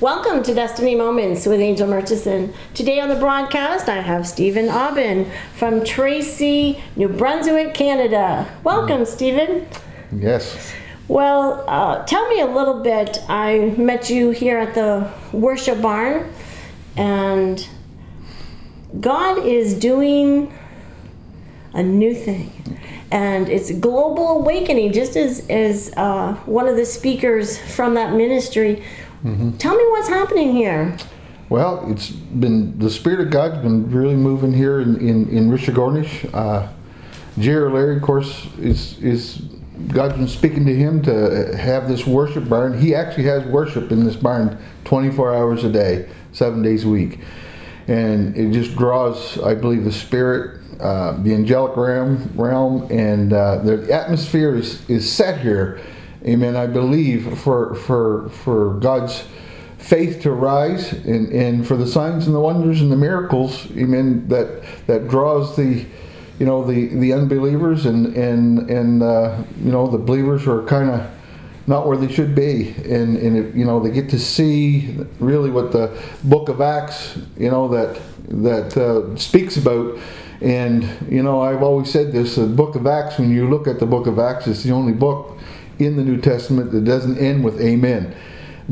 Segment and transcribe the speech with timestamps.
[0.00, 2.54] Welcome to Destiny Moments with Angel Murchison.
[2.72, 8.50] Today on the broadcast, I have Stephen Aubin from Tracy, New Brunswick, Canada.
[8.64, 9.68] Welcome, Stephen.
[10.10, 10.72] Yes.
[11.06, 13.18] Well, uh, tell me a little bit.
[13.28, 16.32] I met you here at the worship barn,
[16.96, 17.68] and
[19.00, 20.50] God is doing
[21.74, 22.78] a new thing.
[23.10, 28.82] And it's global awakening, just as, as uh, one of the speakers from that ministry.
[29.22, 30.96] Tell me what's happening here.
[31.50, 36.32] Well, it's been the Spirit of God's been really moving here in in, in Richagornish.
[36.32, 36.68] Uh,
[37.38, 39.42] Jerry Larry, of course, is is
[39.88, 42.80] God's been speaking to him to have this worship barn.
[42.80, 47.18] He actually has worship in this barn 24 hours a day, seven days a week,
[47.88, 53.56] and it just draws, I believe, the Spirit, uh, the angelic realm, realm, and uh,
[53.58, 55.78] the atmosphere is is set here.
[56.26, 56.56] Amen.
[56.56, 59.24] I believe for for for God's
[59.78, 64.28] faith to rise and, and for the signs and the wonders and the miracles amen
[64.28, 65.86] that that draws the
[66.38, 70.90] you know the the unbelievers and and and uh, you know the believers are kind
[70.90, 71.10] of
[71.66, 75.50] not where they should be and and if, you know they get to see really
[75.50, 79.98] what the book of acts you know that that uh, speaks about
[80.42, 83.78] and you know i've always said this the book of acts when you look at
[83.78, 85.38] the book of acts it's the only book
[85.80, 88.14] in the new testament that doesn't end with amen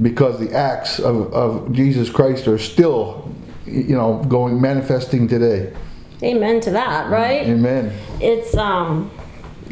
[0.02, 3.34] because the acts of, of Jesus Christ are still,
[3.66, 5.72] you know, going manifesting today.
[6.22, 7.46] Amen to that, right?
[7.46, 7.92] Amen.
[8.20, 9.10] It's um,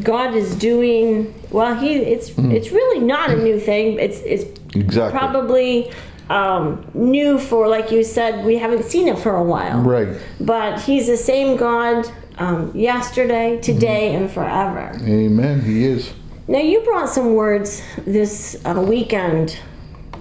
[0.02, 1.74] God is doing well.
[1.74, 3.98] He it's it's really not a new thing.
[3.98, 5.18] It's it's Exactly.
[5.18, 5.92] probably
[6.28, 8.44] um, new for like you said.
[8.44, 9.80] We haven't seen it for a while.
[9.80, 10.16] Right.
[10.40, 12.06] But He's the same God
[12.38, 14.96] um, yesterday, today, and forever.
[15.02, 15.62] Amen.
[15.62, 16.12] He is.
[16.48, 19.58] Now you brought some words this uh, weekend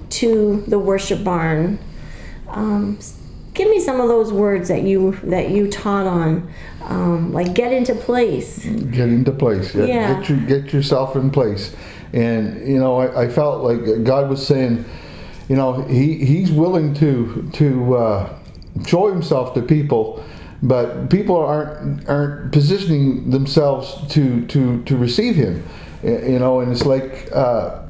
[0.09, 1.77] to the worship barn.
[2.47, 2.97] Um,
[3.53, 6.51] give me some of those words that you that you taught on,
[6.81, 8.65] um, like get into place.
[8.65, 9.75] Get into place.
[9.75, 9.85] Yeah.
[9.85, 10.19] Yeah.
[10.19, 11.75] Get, your, get yourself in place.
[12.11, 14.83] And you know, I, I felt like God was saying,
[15.47, 18.39] you know, He He's willing to to uh,
[18.87, 20.25] show Himself to people,
[20.63, 25.63] but people aren't aren't positioning themselves to to to receive Him.
[26.05, 27.29] You know, and it's like.
[27.31, 27.81] Uh,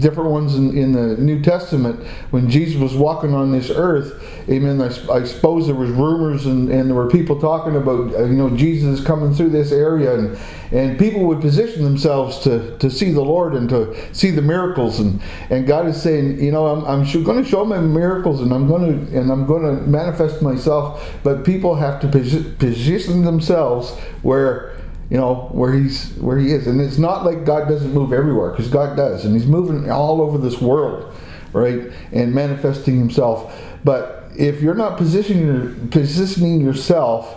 [0.00, 4.22] different ones in, in the New Testament when Jesus was walking on this earth.
[4.48, 4.80] Amen.
[4.80, 8.50] I suppose there was rumors and, and there were people talking about uh, you know
[8.56, 10.38] Jesus coming through this area and
[10.70, 15.00] and people would position themselves to, to see the Lord and to see the miracles
[15.00, 15.20] and
[15.50, 18.68] and God is saying you know I'm, I'm going to show my miracles and I'm
[18.68, 23.94] going to and I'm going to manifest myself but people have to posi- position themselves
[24.22, 24.77] where
[25.10, 26.66] you know where he's where he is.
[26.66, 29.24] And it's not like god doesn't move everywhere because god does.
[29.24, 31.14] And he's moving all over this world
[31.52, 33.54] right and manifesting himself.
[33.84, 37.34] But if you're not positioning positioning yourself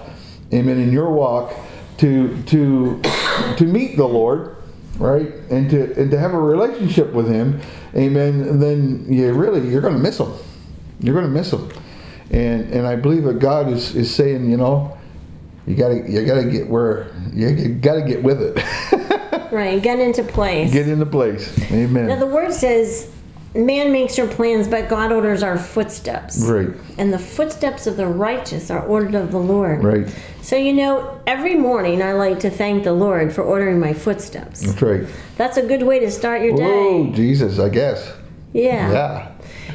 [0.53, 1.53] amen in your walk
[1.97, 3.01] to to
[3.57, 4.57] to meet the lord
[4.97, 7.59] right and to and to have a relationship with him
[7.95, 10.31] amen then you really you're going to miss him.
[10.99, 11.71] You're going to miss him.
[12.29, 14.97] And and i believe that god is is saying you know
[15.67, 20.72] you gotta you gotta get where you, gotta get with it Right, get into place.
[20.72, 22.07] get into place Amen.
[22.07, 23.11] now the word says,
[23.53, 28.07] "Man makes your plans, but God orders our footsteps." right And the footsteps of the
[28.07, 29.83] righteous are ordered of the Lord.
[29.83, 30.07] right
[30.41, 34.61] So you know, every morning I like to thank the Lord for ordering my footsteps.
[34.61, 35.05] that's right
[35.38, 36.63] That's a good way to start your day.
[36.66, 38.09] oh jesus i guess
[38.53, 38.91] Yeah.
[38.91, 39.31] yeah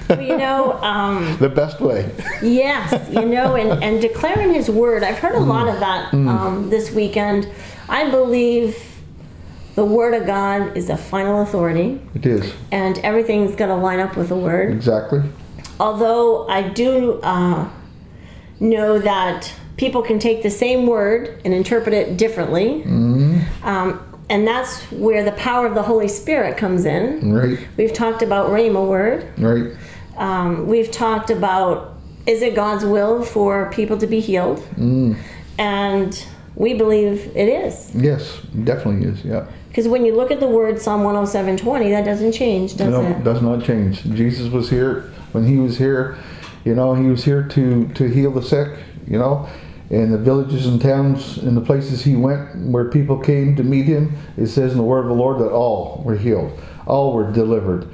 [0.09, 2.11] Well, you know, um, the best way
[2.43, 5.03] yes, you know, and, and declaring His word.
[5.03, 7.49] I've heard a lot of that um, this weekend.
[7.89, 8.77] I believe
[9.75, 14.01] the Word of God is the final authority, it is and everything's going to line
[14.01, 14.73] up with the Word.
[14.73, 15.23] exactly
[15.79, 17.69] Although I do uh,
[18.61, 22.83] know that people can take the same word and interpret it differently.
[23.63, 27.33] Um, and that's where the power of the Holy Spirit comes in.
[27.33, 29.27] right We've talked about Rhema word.
[29.39, 29.73] right
[30.17, 31.95] Um, we've talked about
[32.27, 34.59] is it God's will for people to be healed?
[34.77, 35.17] Mm.
[35.59, 37.93] And we believe it is.
[37.95, 42.33] yes definitely is yeah Because when you look at the word Psalm 107.20, that doesn't
[42.33, 43.23] change, does no it?
[43.25, 45.03] does not change jesus was here
[45.33, 46.17] when he was here
[46.65, 48.69] you know he was here to to heal the sick
[49.07, 49.47] you know
[49.91, 53.87] in the villages and towns and the places he went where people came to meet
[53.87, 56.53] him it says in the word of the lord that all were healed
[56.87, 57.89] all were delivered.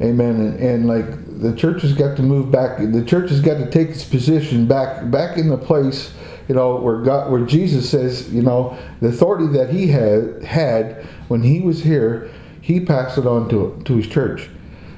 [0.00, 0.36] Amen.
[0.36, 3.70] And, and like the church has got to move back the church has got to
[3.70, 6.12] take its position back back in the place
[6.48, 11.04] you know where god where jesus says you know the authority that he had had
[11.28, 12.30] when he was here
[12.68, 14.50] he passed it on to to his church.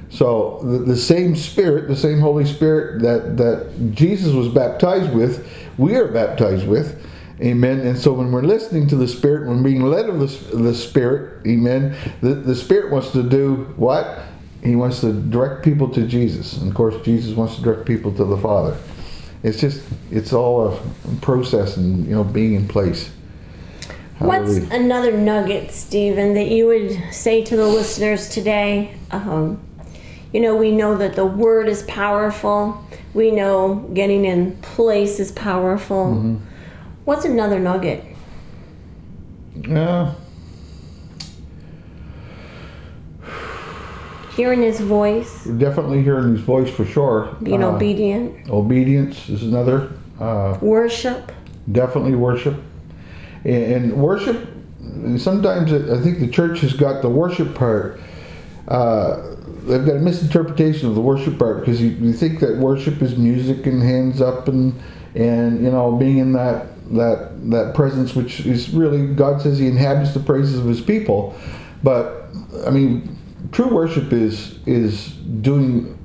[0.09, 5.47] So the, the same Spirit, the same Holy Spirit that that Jesus was baptized with,
[5.77, 7.05] we are baptized with.
[7.41, 7.79] Amen.
[7.79, 11.45] And so when we're listening to the Spirit, when being led of the, the Spirit,
[11.47, 14.19] amen, the, the Spirit wants to do what?
[14.63, 16.57] He wants to direct people to Jesus.
[16.57, 18.77] And of course, Jesus wants to direct people to the Father.
[19.41, 19.81] It's just,
[20.11, 23.09] it's all a process and, you know, being in place.
[24.19, 28.95] What's another nugget, Stephen, that you would say to the listeners today?
[29.09, 29.59] Um,
[30.31, 32.85] you know, we know that the word is powerful.
[33.13, 36.05] We know getting in place is powerful.
[36.05, 36.35] Mm-hmm.
[37.05, 38.05] What's another nugget?
[39.55, 40.13] Yeah.
[44.35, 45.43] Hearing his voice.
[45.43, 47.35] Definitely hearing his voice for sure.
[47.43, 48.49] Being uh, obedient.
[48.49, 49.91] Obedience is another.
[50.19, 51.31] Uh, worship.
[51.71, 52.55] Definitely worship.
[53.43, 54.47] And, and worship,
[55.17, 57.99] sometimes I think the church has got the worship part.
[58.67, 59.30] Uh,
[59.65, 63.17] they've got a misinterpretation of the worship part because you, you think that worship is
[63.17, 64.79] music and hands up and
[65.13, 69.67] and you know being in that that that presence which is really God says he
[69.67, 71.35] inhabits the praises of his people.
[71.83, 72.25] But
[72.65, 73.17] I mean
[73.51, 75.97] true worship is is doing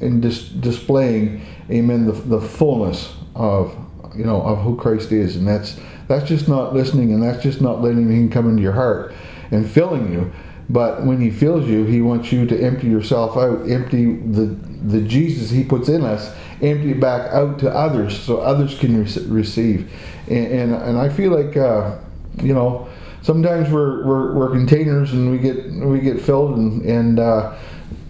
[0.00, 3.76] and dis- displaying amen the, the fullness of
[4.14, 5.36] you know of who Christ is.
[5.36, 5.78] And that's
[6.08, 9.14] that's just not listening and that's just not letting him come into your heart
[9.50, 10.32] and filling you
[10.70, 15.00] but when he fills you, he wants you to empty yourself out, empty the the
[15.00, 19.26] Jesus he puts in us, empty it back out to others, so others can re-
[19.26, 19.90] receive.
[20.28, 21.98] And, and, and I feel like uh,
[22.42, 22.88] you know
[23.22, 27.56] sometimes we're, we're, we're containers and we get we get filled and and uh,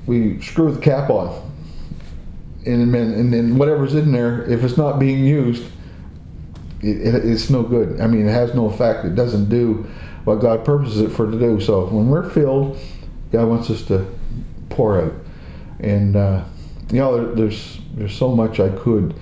[0.06, 1.44] we screw the cap on.
[2.66, 5.62] And and then whatever's in there, if it's not being used,
[6.82, 8.00] it, it, it's no good.
[8.00, 9.04] I mean, it has no effect.
[9.04, 9.88] It doesn't do
[10.28, 11.58] what God purposes it for to do.
[11.58, 12.78] So when we're filled,
[13.32, 14.06] God wants us to
[14.68, 15.14] pour out.
[15.80, 16.44] And uh,
[16.92, 19.14] you know, there, there's there's so much I could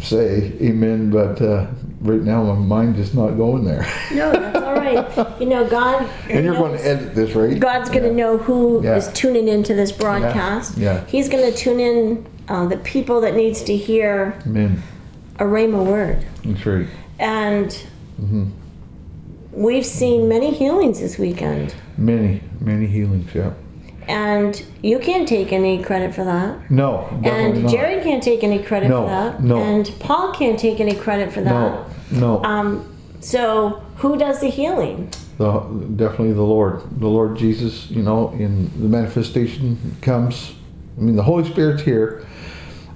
[0.00, 1.10] say, Amen.
[1.10, 1.66] But uh,
[2.00, 3.86] right now, my mind is not going there.
[4.12, 5.40] no, that's all right.
[5.40, 6.08] You know, God.
[6.30, 7.58] And you're going to edit this, right?
[7.60, 8.14] God's going to yeah.
[8.14, 8.96] know who yeah.
[8.96, 10.78] is tuning into this broadcast.
[10.78, 10.94] Yeah.
[10.94, 11.06] yeah.
[11.06, 14.82] He's going to tune in uh, the people that needs to hear Amen.
[15.38, 16.24] a rhema word.
[16.42, 16.88] That's right.
[17.18, 17.68] And.
[18.18, 18.61] Mm-hmm
[19.52, 21.74] we've seen many healings this weekend.
[21.96, 23.52] Many, many healings, yeah.
[24.08, 26.70] And you can't take any credit for that.
[26.70, 29.42] No, And Jerry can't take any credit no, for that.
[29.42, 29.62] No.
[29.62, 31.50] And Paul can't take any credit for that.
[31.50, 31.86] No.
[32.10, 32.42] No.
[32.42, 35.08] Um, so who does the healing?
[35.38, 35.60] The,
[35.94, 36.82] definitely the Lord.
[36.98, 40.52] The Lord Jesus, you know, in the manifestation comes.
[40.98, 42.26] I mean, the Holy Spirit's here.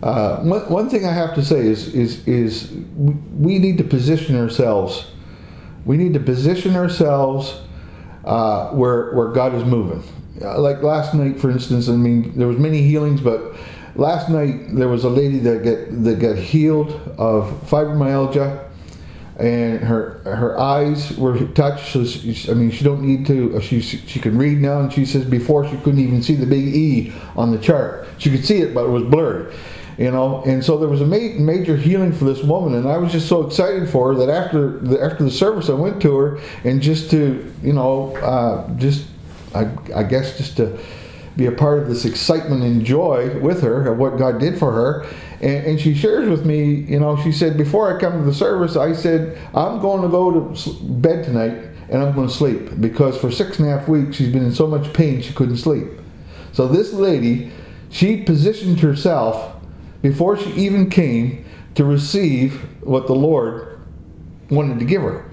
[0.03, 2.71] Uh, one, one thing I have to say is is is
[3.33, 5.07] we need to position ourselves
[5.87, 7.63] we need to position ourselves
[8.25, 10.03] uh, where where God is moving.
[10.43, 13.55] Uh, like last night, for instance, I mean, there was many healings, but
[13.95, 18.69] last night there was a lady that get that got healed of fibromyalgia,
[19.39, 21.93] and her her eyes were touched.
[21.93, 23.57] So she, I mean, she don't need to.
[23.57, 26.47] Uh, she she can read now, and she says before she couldn't even see the
[26.47, 28.09] big E on the chart.
[28.19, 29.55] She could see it, but it was blurred
[29.99, 30.43] you know?
[30.45, 33.29] And so there was a ma- major healing for this woman and i was just
[33.29, 36.81] so excited for her that after the after the service i went to her and
[36.81, 39.07] just to you know uh, just
[39.55, 40.79] I, I guess just to
[41.37, 44.73] be a part of this excitement and joy with her of what god did for
[44.73, 45.07] her.
[45.41, 48.35] And, and she shares with me you know she said before i come to the
[48.35, 52.81] service i said i'm going to go to bed tonight and i'm going to sleep
[52.81, 55.59] because for six and a half weeks she's been in so much pain she couldn't
[55.59, 55.89] sleep.
[56.53, 57.53] So this lady
[57.91, 59.56] she positioned herself
[60.03, 63.81] before she even came to receive what the Lord
[64.51, 65.31] wanted to give her.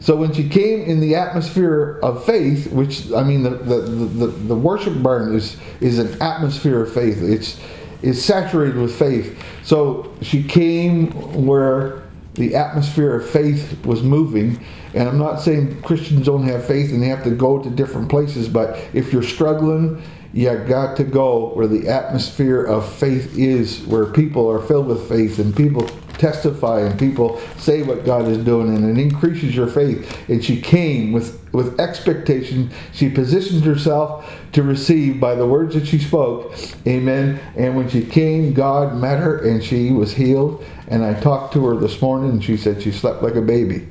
[0.00, 4.26] So when she came in the atmosphere of faith, which I mean, the the, the,
[4.26, 7.22] the worship burn is is an atmosphere of faith.
[7.22, 7.60] It's
[8.02, 9.38] is saturated with faith.
[9.62, 11.10] So she came
[11.44, 12.02] where
[12.34, 14.64] the atmosphere of faith was moving.
[14.94, 18.08] And I'm not saying Christians don't have faith and they have to go to different
[18.08, 20.02] places, but if you're struggling
[20.32, 25.08] you got to go where the atmosphere of faith is, where people are filled with
[25.08, 25.88] faith and people
[26.20, 30.28] testify and people say what God is doing and it increases your faith.
[30.28, 32.70] And she came with, with expectation.
[32.92, 36.54] She positioned herself to receive by the words that she spoke.
[36.86, 37.40] Amen.
[37.56, 40.64] And when she came, God met her and she was healed.
[40.88, 43.88] And I talked to her this morning and she said she slept like a baby.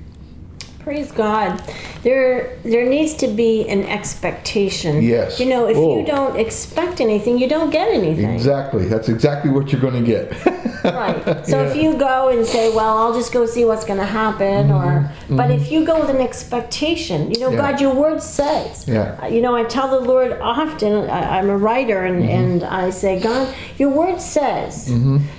[0.89, 1.62] Praise God.
[2.01, 5.03] There there needs to be an expectation.
[5.03, 5.39] Yes.
[5.39, 6.00] You know, if Whoa.
[6.00, 8.34] you don't expect anything, you don't get anything.
[8.34, 8.86] Exactly.
[8.88, 10.25] That's exactly what you're going to get.
[10.81, 11.46] Right.
[11.46, 14.72] So if you go and say, "Well, I'll just go see what's going to happen,"
[14.72, 17.58] or but if you go with an expectation, you know, Mm-hmm.
[17.65, 17.72] Yeah.
[17.72, 18.88] God, your word says.
[18.88, 19.19] Yeah.
[19.22, 20.93] Uh, You know, I tell the Lord often.
[21.10, 22.38] I, I'm a writer, and Mm-hmm.
[22.39, 24.88] and I say, God, your word says.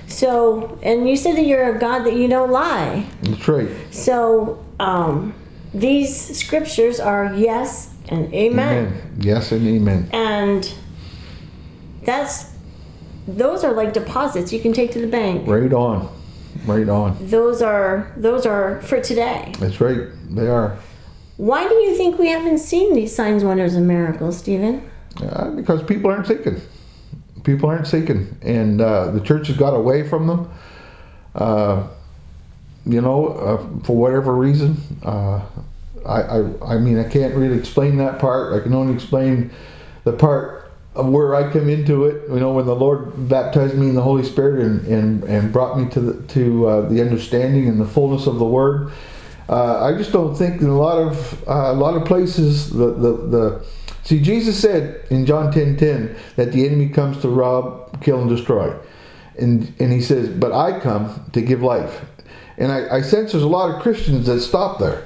[0.07, 3.07] So, and you said that you're a God that you don't lie.
[3.23, 3.71] That's right.
[3.91, 5.33] So um,
[5.73, 8.87] these scriptures are yes and amen.
[8.87, 9.17] Amen.
[9.21, 10.09] Yes and amen.
[10.13, 10.75] and
[12.03, 12.51] that's
[13.29, 15.47] those are like deposits you can take to the bank.
[15.47, 16.09] Right on.
[16.67, 17.17] Right on.
[17.21, 19.53] Those are those are for today.
[19.59, 20.09] That's right.
[20.31, 20.77] They are.
[21.37, 24.91] Why do you think we haven't seen these signs, wonders, and miracles, Stephen?
[25.23, 26.61] Uh, because people aren't seeking.
[27.45, 30.51] People aren't seeking, and uh, the church has got away from them.
[31.35, 31.87] Uh,
[32.85, 34.77] you know, uh, for whatever reason.
[36.07, 38.55] I, I, I mean, I can't really explain that part.
[38.55, 39.51] I can only explain
[40.05, 42.29] the part of where I come into it.
[42.29, 45.79] You know, when the Lord baptized me in the Holy Spirit and, and, and brought
[45.79, 48.93] me to the to uh, the understanding and the fullness of the Word.
[49.49, 52.93] Uh, I just don't think in a lot of uh, a lot of places the,
[52.93, 53.67] the the
[54.05, 58.31] see Jesus said in John ten ten that the enemy comes to rob, kill, and
[58.31, 58.73] destroy,
[59.39, 62.05] and and he says, but I come to give life,
[62.59, 65.05] and I, I sense there's a lot of Christians that stop there,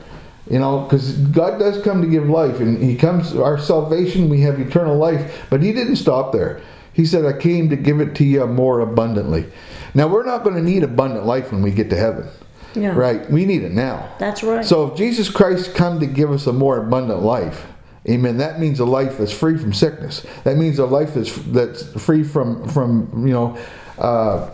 [0.50, 4.40] you know, because God does come to give life, and He comes our salvation, we
[4.42, 6.60] have eternal life, but He didn't stop there.
[6.92, 9.46] He said, I came to give it to you more abundantly.
[9.94, 12.28] Now we're not going to need abundant life when we get to heaven.
[12.74, 12.94] Yeah.
[12.96, 14.12] Right, we need it now.
[14.18, 14.64] That's right.
[14.64, 17.66] So if Jesus Christ come to give us a more abundant life,
[18.08, 20.26] amen, that means a life that's free from sickness.
[20.42, 23.56] That means a life that's that's free from from you know
[23.98, 24.50] uh,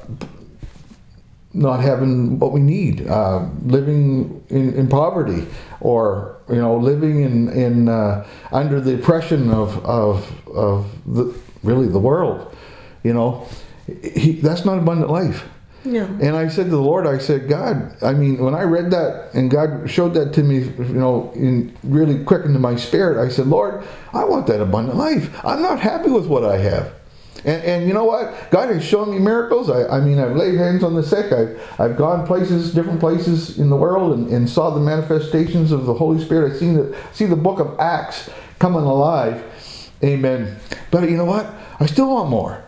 [1.52, 5.46] not having what we need, uh, living in, in poverty,
[5.80, 11.88] or you know living in in uh, under the oppression of of of the really
[11.88, 12.54] the world.
[13.02, 13.48] You know,
[13.86, 15.44] he, that's not abundant life.
[15.84, 16.04] no.
[16.04, 19.30] And I said to the Lord, I said, God, I mean, when I read that
[19.32, 23.30] and God showed that to me, you know, in really quick into my spirit, I
[23.30, 25.30] said, Lord, I want that abundant life.
[25.44, 26.92] I'm not happy with what I have.
[27.44, 28.50] And, and you know what?
[28.50, 29.70] God has shown me miracles.
[29.70, 31.32] I, I mean, I've laid hands on the sick.
[31.32, 35.86] I've, I've gone places, different places in the world and, and saw the manifestations of
[35.86, 36.52] the Holy Spirit.
[36.52, 39.44] I've seen the, see the book of Acts coming alive.
[40.02, 40.56] Amen.
[40.90, 41.52] But you know what?
[41.78, 42.64] I still want more.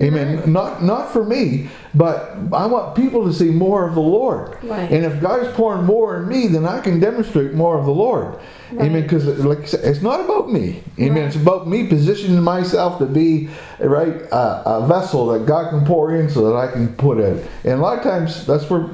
[0.00, 0.50] Amen.
[0.50, 4.56] Not not for me, but I want people to see more of the Lord.
[4.64, 4.90] Right.
[4.90, 7.92] And if God is pouring more in me, then I can demonstrate more of the
[7.92, 8.38] Lord.
[8.80, 9.02] Amen.
[9.02, 10.82] Because like I said, it's not about me.
[10.98, 11.14] Amen.
[11.14, 11.26] Right.
[11.26, 13.48] It's about me positioning myself to be
[13.80, 17.48] right uh, a vessel that God can pour in, so that I can put it.
[17.64, 18.90] And a lot of times, that's where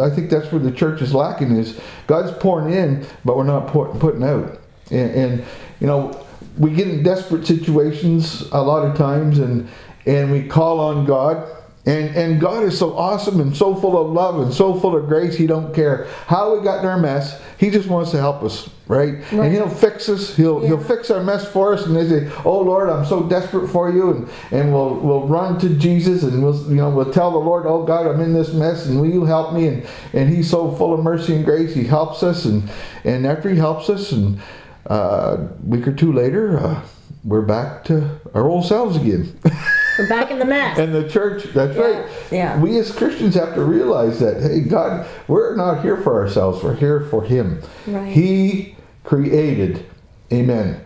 [0.00, 3.68] I think that's where the church is lacking is God's pouring in, but we're not
[3.68, 4.58] pour, putting out.
[4.90, 5.44] And, and
[5.80, 6.26] you know,
[6.58, 9.68] we get in desperate situations a lot of times, and
[10.06, 11.48] and we call on God.
[11.84, 15.08] And, and God is so awesome and so full of love and so full of
[15.08, 15.36] grace.
[15.36, 17.42] He don't care how we got in our mess.
[17.58, 19.14] He just wants to help us, right?
[19.14, 19.32] Right.
[19.32, 20.36] And He'll fix us.
[20.36, 20.68] He'll Yeah.
[20.68, 21.84] He'll fix our mess for us.
[21.84, 25.58] And they say, "Oh Lord, I'm so desperate for you," and and we'll we'll run
[25.58, 28.52] to Jesus and we'll you know we'll tell the Lord, "Oh God, I'm in this
[28.52, 31.74] mess, and will you help me?" And and He's so full of mercy and grace.
[31.74, 32.70] He helps us, and
[33.02, 34.40] and after He helps us, and
[34.88, 36.82] uh, a week or two later, uh,
[37.24, 39.36] we're back to our old selves again.
[39.98, 40.78] We're back in the mess.
[40.78, 42.10] And the church, that's Yeah, right.
[42.30, 42.60] yeah.
[42.60, 46.74] We as Christians have to realize that, hey, God, we're not here for ourselves, we're
[46.74, 47.62] here for Him.
[47.86, 48.10] Right.
[48.12, 49.84] He created,
[50.32, 50.80] amen.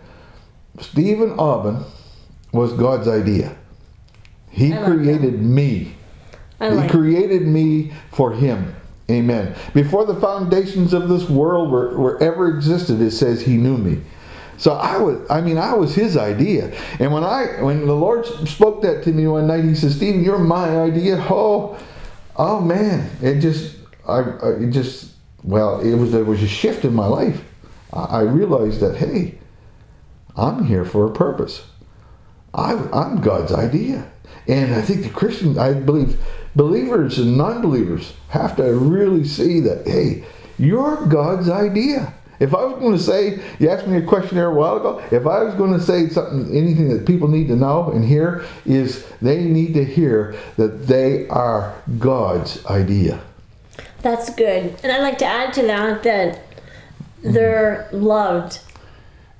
[0.80, 1.84] Stephen Aubin
[2.52, 3.56] was God's idea.
[4.50, 5.94] He like created me.
[6.60, 8.75] I he like created me for Him.
[9.10, 9.54] Amen.
[9.72, 14.02] Before the foundations of this world were, were ever existed, it says He knew me.
[14.58, 16.76] So I was, I mean, I was His idea.
[16.98, 20.25] And when I, when the Lord spoke that to me one night, He said, "Stephen,
[20.25, 21.78] you're my idea." Oh,
[22.36, 24.20] oh man, it just, I,
[24.60, 27.42] it just, well, it was there was a shift in my life.
[27.92, 29.38] I, realized that, hey,
[30.36, 31.66] I'm here for a purpose.
[32.52, 34.10] I, I'm God's idea.
[34.46, 36.18] And I think the Christian, I believe,
[36.54, 40.25] believers and non believers have to really see that, hey,
[40.58, 42.14] you're God's idea.
[42.38, 45.02] If I was going to say, you asked me a question there a while ago,
[45.11, 48.45] if I was going to say something, anything that people need to know and hear,
[48.64, 53.21] is they need to hear that they are God's idea.
[54.02, 54.76] That's good.
[54.83, 56.40] And I'd like to add to that that
[57.23, 58.61] they're loved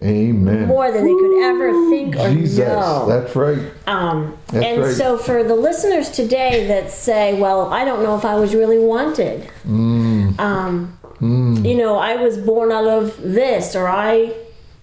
[0.03, 0.67] Amen.
[0.67, 3.07] more than they could ever think or Jesus, know.
[3.09, 3.59] that's right.
[3.87, 4.95] Um, That's and right.
[4.95, 8.79] so, for the listeners today that say, "Well, I don't know if I was really
[8.79, 10.39] wanted," Mm.
[10.39, 11.67] um, Mm.
[11.67, 14.35] you know, I was born out of this, or I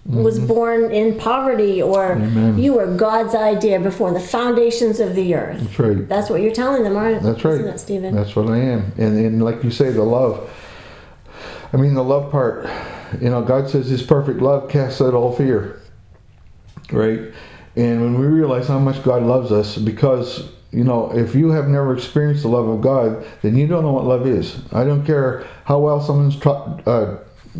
[0.04, 0.48] was mm-hmm.
[0.48, 2.58] born in poverty, or Amen.
[2.58, 5.60] you were God's idea before the foundations of the earth.
[5.60, 6.08] That's right.
[6.08, 7.32] That's what you're telling them, aren't you?
[7.32, 7.54] That's right.
[7.54, 8.14] Isn't it, Stephen?
[8.14, 8.92] That's what I am.
[8.98, 10.50] And, and like you say, the love.
[11.72, 12.68] I mean, the love part.
[13.20, 15.80] You know, God says His perfect love casts out all fear.
[16.92, 17.32] Right?
[17.76, 21.68] And when we realize how much God loves us, because, you know, if you have
[21.68, 24.58] never experienced the love of God, then you don't know what love is.
[24.72, 27.18] I don't care how well someone's tr- uh,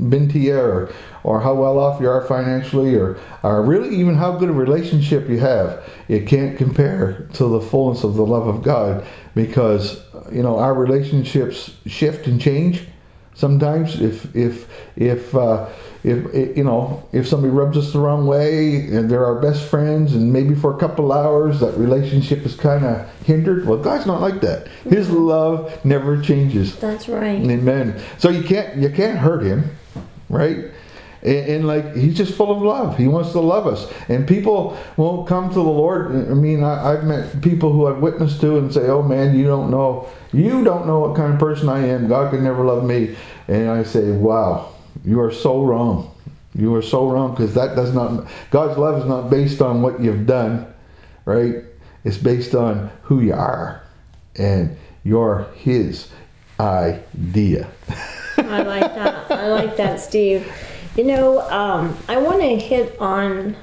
[0.09, 0.93] been to you or,
[1.23, 5.29] or how well off you are financially or, or really even how good a relationship
[5.29, 5.89] you have.
[6.09, 10.03] It can't compare to the fullness of the love of God because,
[10.33, 12.87] you know, our relationships shift and change
[13.35, 15.69] sometimes if if if uh,
[16.03, 20.15] if you know if somebody rubs us the wrong way and they're our best friends
[20.15, 24.21] and maybe for a couple hours that relationship is kind of hindered well god's not
[24.21, 24.69] like that.
[24.85, 26.77] His love never changes.
[26.77, 27.41] That's right.
[27.41, 28.01] amen.
[28.19, 29.77] So you can't you can't hurt him
[30.29, 30.71] right
[31.25, 32.97] and, and like he's just full of love.
[32.97, 33.91] He wants to love us.
[34.09, 36.13] And people won't come to the lord.
[36.13, 39.45] I mean I, i've met people who i've witnessed to and say oh man you
[39.45, 40.09] don't know.
[40.33, 42.09] You don't know what kind of person i am.
[42.09, 43.17] God could never love me.
[43.49, 44.71] And i say wow
[45.05, 46.11] you are so wrong.
[46.55, 50.01] You are so wrong because that does not god's love is not based on what
[50.01, 50.73] you've done
[51.25, 51.65] right?
[52.05, 53.83] It's based on who you are
[54.37, 56.09] and you're his
[56.61, 57.69] idea.
[58.37, 59.31] I like that.
[59.31, 60.47] I like that, Steve.
[60.97, 63.57] You know, um, I want to hit on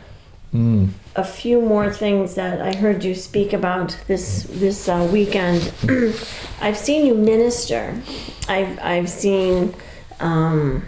[1.16, 5.74] a few more things that I heard you speak about this this uh, weekend.
[6.62, 8.02] I've seen you minister.
[8.50, 9.74] I've I've seen
[10.20, 10.84] um,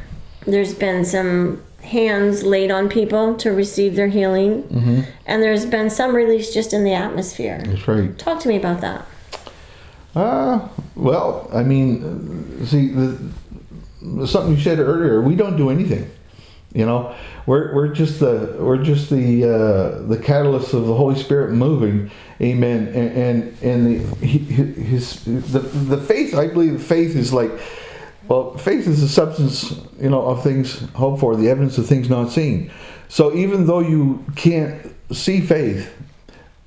[0.46, 6.14] there's been some hands laid on people to receive their healing, and there's been some
[6.14, 7.62] release just in the atmosphere.
[7.66, 9.06] that's right Talk to me about that.
[10.16, 16.10] Uh, well, I mean, see, the, something you said earlier, we don't do anything.
[16.74, 17.15] You know,
[17.46, 22.10] we're, we're just the we're just the uh, the catalyst of the Holy Spirit moving,
[22.42, 22.88] Amen.
[22.88, 26.34] And and, and the he- his the the faith.
[26.34, 27.51] I believe faith is like,
[28.27, 32.10] well, faith is the substance, you know, of things hoped for, the evidence of things
[32.10, 32.72] not seen.
[33.08, 35.94] So even though you can't see faith,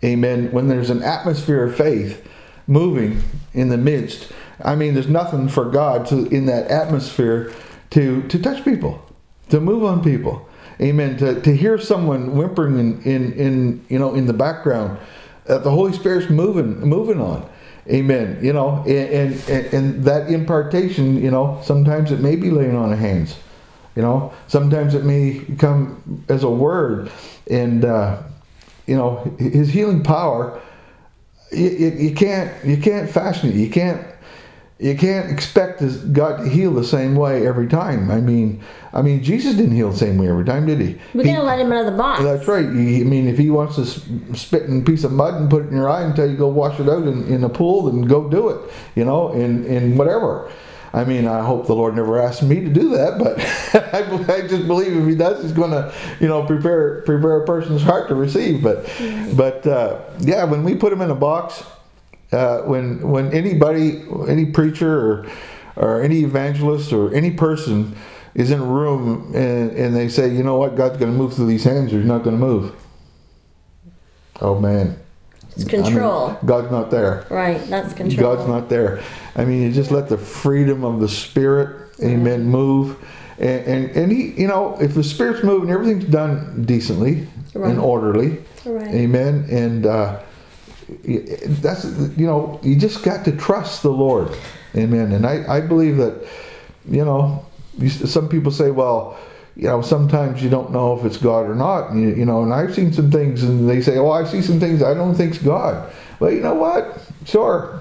[0.04, 0.52] Amen.
[0.52, 2.25] When there's an atmosphere of faith
[2.68, 3.22] moving
[3.54, 4.30] in the midst,
[4.62, 7.52] I mean, there's nothing for God to in that atmosphere
[7.90, 9.04] to to touch people,
[9.50, 10.48] to move on people.
[10.80, 11.16] Amen.
[11.18, 14.98] To, to hear someone whimpering in, in, in you know in the background,
[15.44, 17.48] that the Holy Spirit's moving moving on.
[17.88, 18.38] Amen.
[18.42, 22.92] You know, and, and and that impartation, you know, sometimes it may be laying on
[22.92, 23.37] of hands.
[23.94, 27.11] You know, sometimes it may come as a word,
[27.48, 28.22] and uh,
[28.87, 30.61] you know his healing power.
[31.52, 33.54] You, you, you can't you can't fashion it.
[33.54, 34.04] You can't
[34.78, 38.10] you can't expect this God to heal the same way every time.
[38.10, 38.62] I mean,
[38.92, 40.98] I mean Jesus didn't heal the same way every time, did he?
[41.14, 42.22] We He- can't let him out of the box.
[42.22, 42.64] that's right.
[42.64, 43.86] You- I mean, if he wants to
[44.36, 46.36] spit in a piece of mud and put it in your eye and tell you
[46.36, 48.58] go wash it out in, in a pool, then go do it.
[48.94, 50.50] You know, in in whatever.
[50.94, 53.38] I mean, I hope the Lord never asks me to do that, but
[53.94, 57.44] I, I just believe if He does, He's going to, you know, prepare prepare a
[57.44, 58.62] person's heart to receive.
[58.62, 58.86] But,
[59.36, 61.62] but uh, yeah, when we put Him in a box,
[62.32, 65.26] uh, when when anybody, any preacher or
[65.76, 67.94] or any evangelist or any person
[68.34, 71.34] is in a room and, and they say, you know what, God's going to move
[71.34, 72.74] through these hands, or He's not going to move.
[74.40, 74.98] Oh man,
[75.50, 76.38] it's I mean, control.
[76.44, 77.26] God's not there.
[77.30, 78.36] right, that's control.
[78.36, 79.02] God's not there.
[79.34, 82.96] I mean, you just let the freedom of the Spirit, Amen, move,
[83.38, 87.70] and, and and he, you know, if the Spirit's moving, everything's done decently Right.
[87.70, 88.88] and orderly, Right.
[88.94, 90.20] Amen, and uh,
[90.88, 91.85] that's
[92.16, 94.37] you know, you just got to trust the Lord,
[94.77, 95.12] Amen.
[95.12, 96.27] And I I believe that,
[96.88, 97.44] you know,
[97.79, 99.18] you, some people say, well.
[99.59, 101.94] You know, sometimes you don't know if it's God or not.
[101.94, 104.61] You, you know, and I've seen some things, and they say, "Oh, I see some
[104.61, 107.01] things I don't think's God." Well, you know what?
[107.25, 107.81] Sure,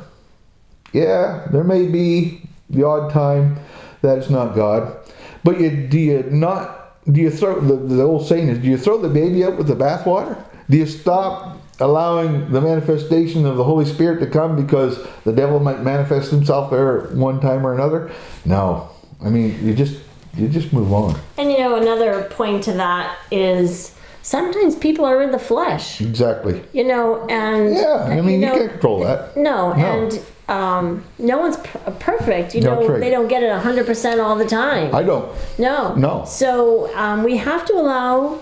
[0.96, 3.58] yeah, there may be the odd time
[4.02, 4.96] that it's not God,
[5.44, 8.78] but you do you not do you throw the, the old saying is do you
[8.78, 10.42] throw the baby out with the bathwater?
[10.70, 15.60] Do you stop allowing the manifestation of the Holy Spirit to come because the devil
[15.60, 18.12] might manifest himself there one time or another?
[18.46, 18.90] No,
[19.24, 20.00] I mean you just
[20.36, 21.18] you just move on.
[21.38, 26.64] And you know, another point to that is sometimes people are in the flesh, Exactly.
[26.74, 29.36] you know, and Yeah, I mean you, know, can't control that.
[29.38, 29.86] No, No.
[29.86, 32.54] and um, no one's per- perfect.
[32.54, 34.94] You That's know, they don't get it 100% all the time.
[34.94, 35.34] I don't.
[35.58, 35.96] no.
[35.96, 36.24] No.
[36.26, 38.42] So um, we have to allow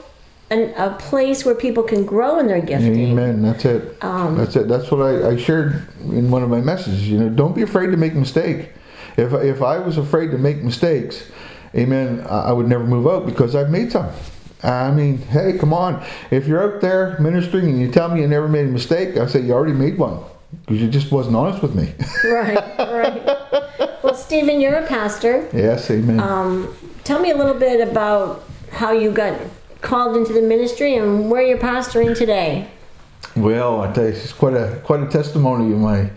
[0.53, 3.11] an, a place where people can grow in their gifting.
[3.11, 3.41] Amen.
[3.41, 4.03] That's it.
[4.03, 4.67] Um, That's it.
[4.67, 7.07] That's what I, I shared in one of my messages.
[7.09, 8.69] You know, don't be afraid to make a mistake.
[9.17, 11.29] If if I was afraid to make mistakes,
[11.75, 14.09] Amen, I I would never move out because I've made some.
[14.63, 16.05] I mean, hey, come on.
[16.31, 19.27] If you're out there ministering and you tell me you never made a mistake, I
[19.27, 20.19] say you already made one
[20.61, 21.93] because you just wasn't honest with me.
[22.23, 23.39] Right, right.
[24.03, 25.47] Well, Stephen, you're a pastor.
[25.53, 26.19] yes, Amen.
[26.19, 29.39] Um, tell me a little bit about how you got
[29.83, 32.67] called into the ministry and where you're pastoring today.
[33.35, 36.09] Well, I tell you, it's quite a quite a testimony my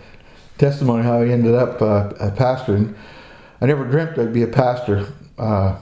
[0.57, 2.95] testimony how I ended up uh, a pastoring.
[3.61, 5.13] I never dreamt I'd be a pastor.
[5.37, 5.79] Uh,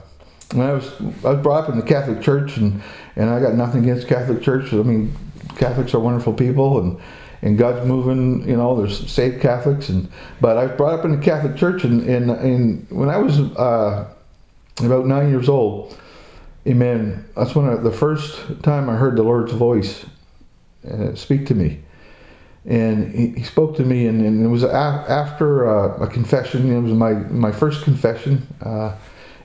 [0.52, 0.92] when I was
[1.24, 2.82] I was brought up in the Catholic Church, and
[3.16, 4.72] and I got nothing against Catholic Church.
[4.72, 5.14] I mean,
[5.56, 7.00] Catholics are wonderful people, and
[7.42, 8.48] and God's moving.
[8.48, 10.08] You know, there's saved Catholics, and
[10.40, 13.38] but I was brought up in the Catholic Church, and and, and when I was
[13.38, 14.08] uh,
[14.78, 15.96] about nine years old,
[16.66, 17.24] Amen.
[17.36, 20.04] That's when I, the first time I heard the Lord's voice
[20.90, 21.80] uh, speak to me.
[22.64, 26.72] And he, he spoke to me, and, and it was a, after uh, a confession.
[26.72, 28.46] It was my, my first confession.
[28.60, 28.96] Uh,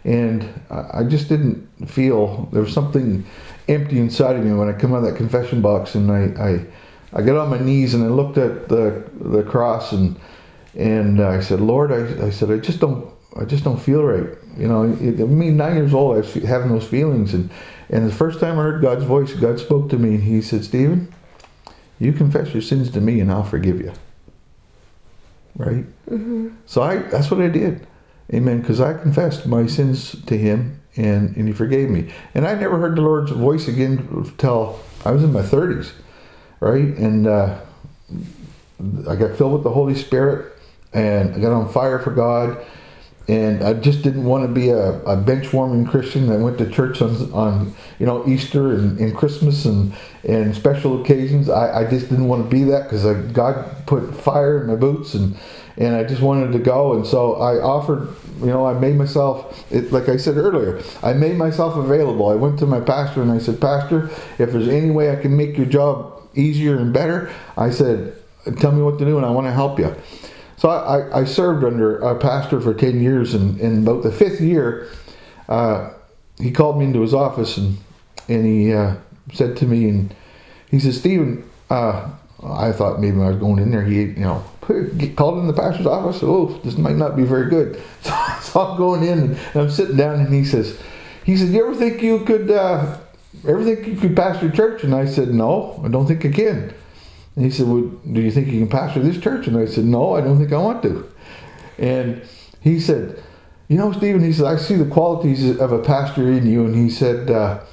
[0.04, 3.24] and I, just didn't feel there was something
[3.68, 5.94] empty inside of me when I come out of that confession box.
[5.94, 9.92] And I, I, I got on my knees and I looked at the, the cross
[9.92, 10.20] and,
[10.76, 14.36] and I said, Lord, I, I said, I just don't, I just don't feel right.
[14.58, 17.34] You know, it, I mean, nine years old, I was having those feelings.
[17.34, 17.50] And,
[17.90, 20.64] and the first time I heard God's voice, God spoke to me and he said,
[20.64, 21.14] Stephen,
[22.00, 23.94] you confess your sins to me and I'll forgive you.
[25.56, 25.86] Right?
[26.66, 27.86] So I that's what I did.
[28.34, 28.62] Amen.
[28.62, 32.12] Because I confessed my sins to him and, and he forgave me.
[32.34, 35.92] And I never heard the Lord's voice again until I was in my 30s.
[36.60, 36.86] Right?
[36.98, 37.60] And uh,
[39.10, 40.54] I got filled with the Holy Spirit
[40.94, 42.66] and I got on fire for God.
[43.28, 46.70] And I just didn't want to be a, a bench warming Christian that went to
[46.70, 51.48] church on, on you know Easter and, and Christmas and, and special occasions.
[51.48, 55.14] I, I just didn't want to be that because God put fire in my boots
[55.14, 55.38] and
[55.78, 56.94] and I just wanted to go.
[56.94, 61.14] And so I offered, you know, I made myself, it, like I said earlier, I
[61.14, 62.30] made myself available.
[62.30, 65.36] I went to my pastor and I said, Pastor, if there's any way I can
[65.36, 68.16] make your job easier and better, I said,
[68.58, 69.96] tell me what to do and I want to help you.
[70.62, 74.39] So I, I served under a pastor for 10 years, and in about the fifth
[74.39, 74.91] year,
[75.50, 75.89] uh,
[76.39, 77.80] he called me into his office and,
[78.28, 78.97] and he uh,
[79.34, 80.13] said to me, and
[80.69, 82.12] he said, Stephen, uh,
[82.43, 84.43] I thought maybe I was going in there, he, you know,
[85.15, 86.19] called in the pastor's office.
[86.21, 87.82] Oh, this might not be very good.
[88.04, 90.80] So, so I'm going in and I'm sitting down, and he says,
[91.24, 93.00] he said, you ever think you could, uh,
[93.47, 94.84] ever think you could pastor church?
[94.84, 96.71] And I said, no, I don't think I can.
[97.36, 99.48] And he said, Well, do you think you can pastor this church?
[99.48, 101.10] And I said, No, I don't think I want to.
[101.78, 102.22] And
[102.60, 103.22] he said,
[103.67, 106.65] You know, Stephen, he said, I see the qualities of a pastor in you.
[106.65, 107.63] And he said, uh,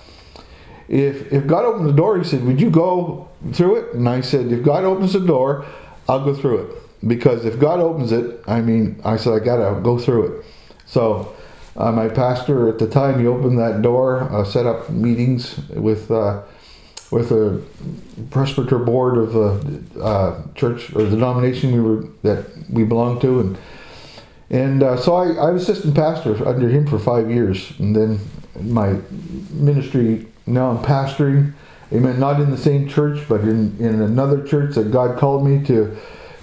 [0.88, 3.94] if, if God opened the door, he said, Would you go through it?
[3.94, 5.66] And I said, If God opens the door,
[6.08, 6.76] I'll go through it.
[7.06, 10.46] Because if God opens it, I mean, I said, I got to go through it.
[10.86, 11.34] So,
[11.76, 16.10] uh, my pastor at the time, he opened that door, uh, set up meetings with.
[17.10, 17.62] With a
[18.30, 23.40] presbyter board of the uh, church or the denomination we were that we belonged to,
[23.40, 23.58] and
[24.50, 28.20] and uh, so I, I was assistant pastor under him for five years, and then
[28.60, 28.98] my
[29.50, 31.54] ministry now I'm pastoring.
[31.92, 32.20] Amen.
[32.20, 35.96] Not in the same church, but in, in another church that God called me to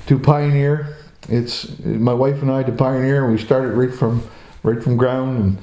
[0.08, 0.98] to pioneer.
[1.30, 4.24] It's my wife and I to pioneer, and we started right from
[4.64, 5.58] right from ground, and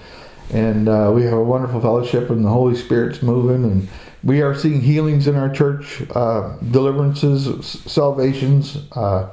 [0.52, 3.88] and uh, we have a wonderful fellowship, and the Holy Spirit's moving, and
[4.24, 9.30] we are seeing healings in our church, uh, deliverances, salvations, uh,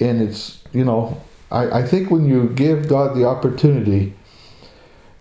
[0.00, 1.20] and it's you know
[1.50, 4.14] I, I think when you give God the opportunity,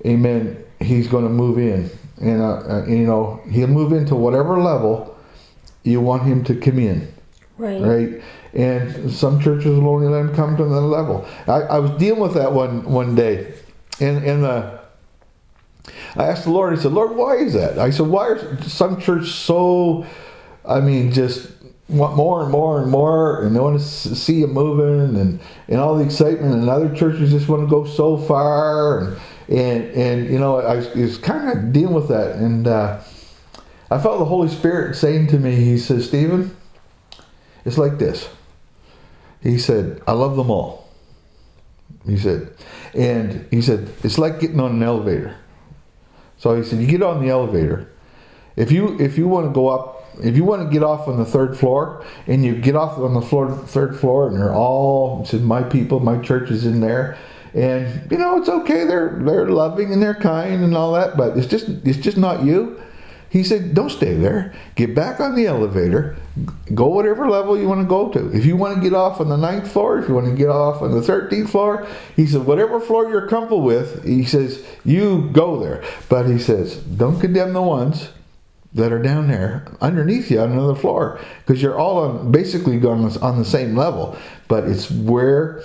[0.06, 1.90] Amen, He's going to move in,
[2.22, 5.18] and, uh, uh, you know He'll move into whatever level
[5.84, 7.14] you want Him to come in,
[7.58, 7.82] Right.
[7.82, 8.24] right?
[8.54, 11.28] And some churches will only let Him come to that level.
[11.48, 13.54] I, I was dealing with that one one day,
[14.00, 14.79] and and the.
[16.16, 17.80] I asked the Lord, I said, Lord, why is that?
[17.80, 20.06] I said, why are some churches so,
[20.66, 21.52] I mean, just
[21.88, 25.80] want more and more and more, and they want to see you moving and, and
[25.80, 29.18] all the excitement, and other churches just want to go so far, and,
[29.50, 33.02] and, and you know, I was, kind of dealing with that, and uh,
[33.90, 36.56] I felt the Holy Spirit saying to me, He says, Stephen,
[37.66, 38.30] it's like this.
[39.42, 40.90] He said, I love them all.
[42.06, 42.54] He said,
[42.94, 45.36] and he said, it's like getting on an elevator.
[46.40, 47.92] So he said, you get on the elevator.
[48.56, 51.18] If you if you want to go up, if you want to get off on
[51.18, 55.24] the third floor, and you get off on the floor, third floor, and they're all
[55.26, 57.18] said, my people, my church is in there,
[57.54, 58.86] and you know it's okay.
[58.86, 62.44] They're they're loving and they're kind and all that, but it's just it's just not
[62.44, 62.82] you.
[63.30, 64.54] He said, don't stay there.
[64.76, 66.18] Get back on the elevator.
[66.74, 68.36] Go whatever level you want to go to.
[68.36, 70.50] If you want to get off on the ninth floor, if you want to get
[70.50, 75.30] off on the 13th floor, he said, whatever floor you're comfortable with, he says, you
[75.32, 75.84] go there.
[76.10, 78.10] But he says, don't condemn the ones
[78.74, 83.04] that are down there underneath you on another floor because you're all on basically going
[83.18, 84.18] on the same level.
[84.48, 85.64] But it's where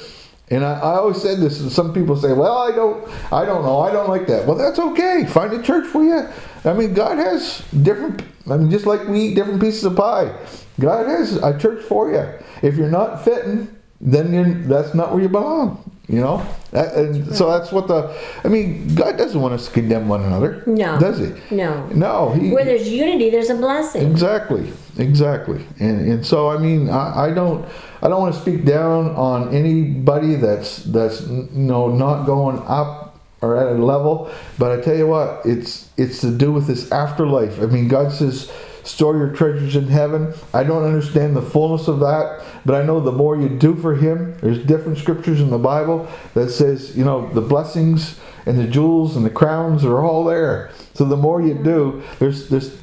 [0.50, 3.62] and I, I, always said this, and some people say, "Well, I don't, I don't
[3.64, 5.24] know, I don't like that." Well, that's okay.
[5.26, 6.28] Find a church for you.
[6.64, 8.22] I mean, God has different.
[8.50, 10.34] I mean, just like we eat different pieces of pie,
[10.80, 12.26] God has a church for you.
[12.62, 15.90] If you're not fitting, then that's not where you belong.
[16.06, 18.14] You know, that, and so that's what the.
[18.44, 20.62] I mean, God doesn't want us to condemn one another.
[20.66, 21.00] No.
[21.00, 21.54] Does He?
[21.54, 21.86] No.
[21.88, 22.32] No.
[22.32, 24.10] He, Where there's unity, there's a blessing.
[24.10, 24.70] Exactly.
[24.98, 25.64] Exactly.
[25.80, 27.66] And and so I mean, I, I don't.
[28.02, 33.03] I don't want to speak down on anybody that's that's you know not going up
[33.44, 36.90] or at a level, but I tell you what, it's it's to do with this
[36.90, 37.60] afterlife.
[37.60, 38.50] I mean, God says,
[38.82, 43.00] "Store your treasures in heaven." I don't understand the fullness of that, but I know
[43.00, 44.36] the more you do for Him.
[44.40, 49.16] There's different scriptures in the Bible that says, you know, the blessings and the jewels
[49.16, 50.70] and the crowns are all there.
[50.94, 52.76] So the more you do, there's there's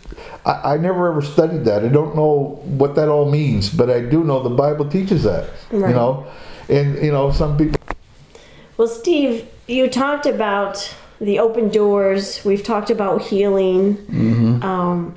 [0.46, 1.84] I, I, never ever studied that.
[1.84, 5.50] I don't know what that all means, but I do know the Bible teaches that.
[5.72, 5.90] Right.
[5.90, 6.28] You know,
[6.70, 7.80] and you know some people.
[8.78, 12.44] Well, Steve, you talked about the open doors.
[12.44, 13.96] We've talked about healing.
[13.96, 14.64] Mm-hmm.
[14.64, 15.16] Um,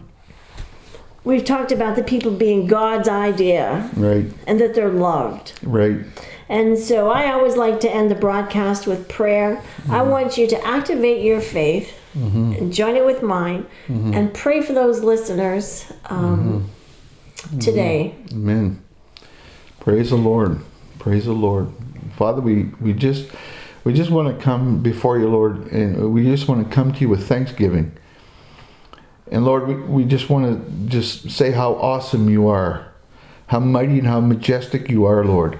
[1.24, 6.00] we've talked about the people being God's idea, right, and that they're loved, right.
[6.48, 9.56] And so I always like to end the broadcast with prayer.
[9.56, 9.92] Mm-hmm.
[9.92, 12.52] I want you to activate your faith mm-hmm.
[12.52, 14.12] and join it with mine mm-hmm.
[14.12, 16.70] and pray for those listeners um,
[17.34, 17.58] mm-hmm.
[17.60, 18.14] today.
[18.32, 18.82] Amen.
[19.80, 20.60] Praise the Lord.
[20.98, 21.72] Praise the Lord.
[22.16, 23.30] Father, we, we just
[23.84, 27.00] we just want to come before you, Lord, and we just want to come to
[27.00, 27.96] you with thanksgiving.
[29.30, 32.92] And Lord, we, we just want to just say how awesome you are,
[33.48, 35.58] how mighty and how majestic you are, Lord.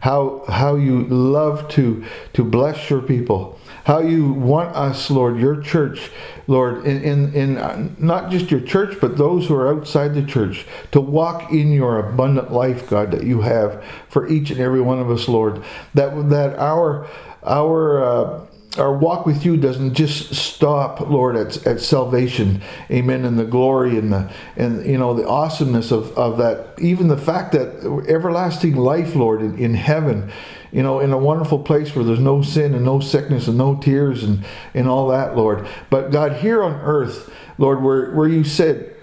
[0.00, 3.60] How how you love to to bless your people.
[3.84, 6.10] How you want us lord your church
[6.46, 10.22] lord in, in in uh, not just your church but those who are outside the
[10.22, 14.80] church to walk in your abundant life god that you have for each and every
[14.80, 15.62] one of us lord.
[15.94, 17.06] That that our
[17.44, 18.46] our uh,
[18.78, 23.98] our walk with you doesn't just stop, Lord, at, at salvation, Amen, and the glory
[23.98, 28.76] and the and you know the awesomeness of, of that, even the fact that everlasting
[28.76, 30.30] life, Lord, in, in heaven,
[30.72, 33.76] you know, in a wonderful place where there's no sin and no sickness and no
[33.76, 35.66] tears and, and all that, Lord.
[35.88, 38.94] But God, here on earth, Lord, where, where you said,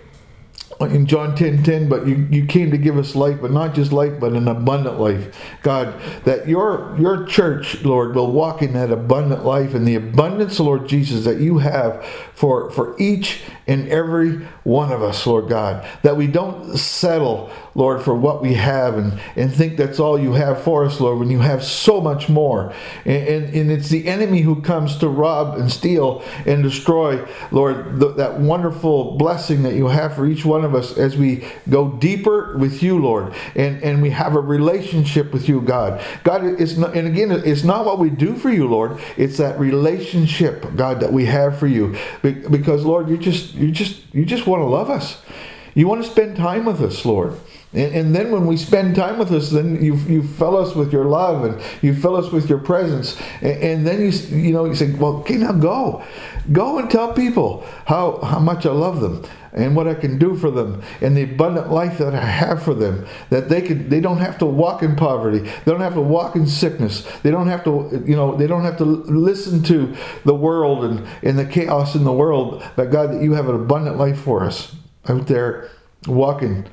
[0.80, 3.92] in John 10 10, but you, you came to give us life, but not just
[3.92, 5.36] life, but an abundant life.
[5.64, 10.60] God, that your your church, Lord, will walk in that abundant life and the abundance,
[10.60, 15.86] Lord Jesus, that you have for, for each and every one of us, Lord God.
[16.04, 20.34] That we don't settle, Lord, for what we have and, and think that's all you
[20.34, 22.74] have for us, Lord, when you have so much more.
[23.06, 28.00] And, and, and it's the enemy who comes to rob and steal and destroy, Lord,
[28.00, 32.58] that wonderful blessing that you have for each one of us as we go deeper
[32.58, 36.04] with you, Lord, and, and we have a relationship with you, God.
[36.24, 39.60] God, it's not, and again, it's not what we do for you, Lord, it's that
[39.60, 41.96] relationship, God, that we have for you.
[42.22, 45.22] Because, Lord, you're just, you just, you just want to love us.
[45.76, 47.36] You want to spend time with us, Lord.
[47.74, 50.92] And, and, then when we spend time with us, then you, you fill us with
[50.92, 53.20] your love and you fill us with your presence.
[53.42, 56.04] And, and, then you you know you say, well, okay, now go,
[56.52, 59.24] go and tell people how how much I love them
[59.58, 62.74] and what I can do for them and the abundant life that I have for
[62.74, 63.06] them.
[63.30, 65.40] That they can they don't have to walk in poverty.
[65.40, 67.06] They don't have to walk in sickness.
[67.24, 71.08] They don't have to you know they don't have to listen to the world and,
[71.24, 72.64] and the chaos in the world.
[72.76, 74.76] But God, that you have an abundant life for us
[75.10, 75.70] out there
[76.06, 76.68] walking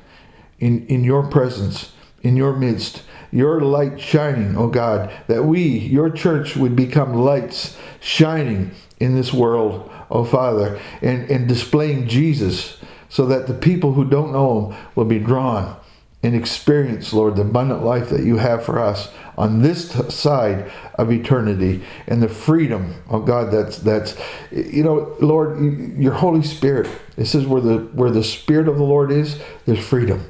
[0.59, 6.09] in, in your presence, in your midst, your light shining, oh God, that we, your
[6.09, 12.77] church, would become lights shining in this world, oh Father, and, and displaying Jesus
[13.09, 15.77] so that the people who don't know him will be drawn
[16.25, 21.11] and experience, Lord, the abundant life that you have for us on this side of
[21.11, 24.17] eternity and the freedom, oh God, that's that's
[24.51, 25.59] you know, Lord,
[25.97, 26.89] your Holy Spirit.
[27.15, 30.29] this is where the where the Spirit of the Lord is, there's freedom.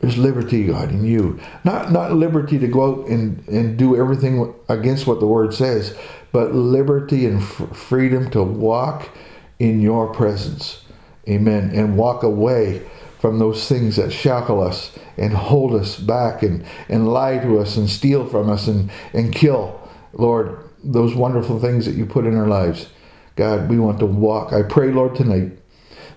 [0.00, 1.38] There's liberty, God, in you.
[1.64, 5.96] Not not liberty to go out and, and do everything against what the word says,
[6.32, 9.10] but liberty and f- freedom to walk
[9.58, 10.84] in your presence.
[11.28, 11.70] Amen.
[11.74, 12.82] And walk away
[13.20, 17.76] from those things that shackle us and hold us back and, and lie to us
[17.76, 19.80] and steal from us and, and kill,
[20.12, 22.88] Lord, those wonderful things that you put in our lives.
[23.36, 24.52] God, we want to walk.
[24.52, 25.52] I pray, Lord, tonight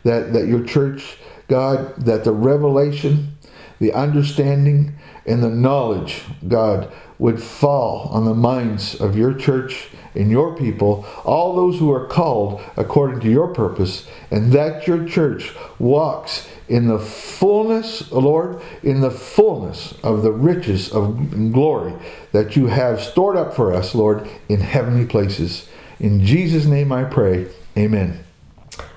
[0.03, 3.37] that, that your church, God, that the revelation,
[3.79, 10.31] the understanding, and the knowledge, God, would fall on the minds of your church and
[10.31, 15.53] your people, all those who are called according to your purpose, and that your church
[15.79, 21.93] walks in the fullness, Lord, in the fullness of the riches of glory
[22.31, 25.67] that you have stored up for us, Lord, in heavenly places.
[25.99, 27.47] In Jesus' name I pray.
[27.77, 28.23] Amen.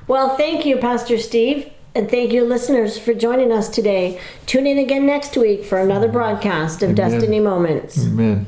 [0.06, 1.70] Well, thank you, Pastor Steve.
[1.94, 4.20] And thank you, listeners, for joining us today.
[4.46, 7.10] Tune in again next week for another broadcast of Amen.
[7.10, 8.06] Destiny Moments.
[8.06, 8.46] Amen.